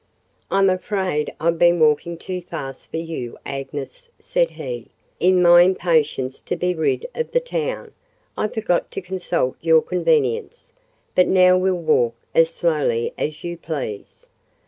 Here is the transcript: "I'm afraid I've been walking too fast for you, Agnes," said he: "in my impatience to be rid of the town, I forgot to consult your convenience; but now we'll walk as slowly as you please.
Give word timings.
"I'm 0.49 0.67
afraid 0.67 1.31
I've 1.39 1.59
been 1.59 1.79
walking 1.79 2.17
too 2.17 2.41
fast 2.41 2.89
for 2.89 2.97
you, 2.97 3.37
Agnes," 3.45 4.09
said 4.17 4.49
he: 4.49 4.87
"in 5.19 5.43
my 5.43 5.61
impatience 5.61 6.41
to 6.41 6.55
be 6.55 6.73
rid 6.73 7.07
of 7.13 7.29
the 7.31 7.39
town, 7.39 7.91
I 8.35 8.47
forgot 8.47 8.89
to 8.93 9.01
consult 9.03 9.57
your 9.61 9.83
convenience; 9.83 10.73
but 11.13 11.27
now 11.27 11.55
we'll 11.55 11.75
walk 11.75 12.15
as 12.33 12.49
slowly 12.49 13.13
as 13.15 13.43
you 13.43 13.57
please. 13.59 14.25